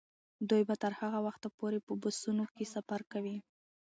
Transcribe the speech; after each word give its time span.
دوی 0.49 0.61
به 0.69 0.75
تر 0.81 0.91
هغه 1.01 1.19
وخته 1.27 1.47
پورې 1.57 1.79
په 1.87 1.93
بسونو 2.03 2.43
کې 2.55 2.65
سفر 2.75 3.01
کوي. 3.11 3.37